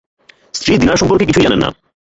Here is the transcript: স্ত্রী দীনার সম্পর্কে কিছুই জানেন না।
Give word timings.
স্ত্রী 0.53 0.71
দীনার 0.77 0.99
সম্পর্কে 1.01 1.27
কিছুই 1.27 1.45
জানেন 1.45 1.59
না। 1.63 1.69